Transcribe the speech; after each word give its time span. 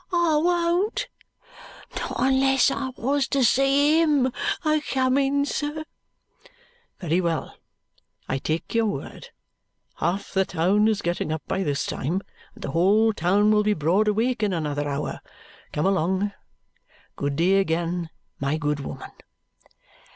"I 0.11 0.35
won't, 0.37 1.09
not 1.95 2.13
unless 2.17 2.71
I 2.71 2.89
wos 2.97 3.27
to 3.27 3.43
see 3.43 3.99
HIM 3.99 4.33
a 4.65 4.81
coming, 4.89 5.45
sir." 5.45 5.85
"Very 6.99 7.21
well. 7.21 7.55
I 8.27 8.39
take 8.39 8.73
your 8.73 8.87
word. 8.87 9.29
Half 9.99 10.33
the 10.33 10.43
town 10.43 10.87
is 10.87 11.03
getting 11.03 11.31
up 11.31 11.43
by 11.47 11.61
this 11.61 11.85
time, 11.85 12.23
and 12.55 12.63
the 12.63 12.71
whole 12.71 13.13
town 13.13 13.51
will 13.51 13.61
be 13.61 13.75
broad 13.75 14.07
awake 14.07 14.41
in 14.41 14.53
another 14.53 14.89
hour. 14.89 15.19
Come 15.71 15.85
along. 15.85 16.31
Good 17.15 17.35
day 17.35 17.59
again, 17.59 18.09
my 18.39 18.57
good 18.57 18.79
woman." 18.79 19.11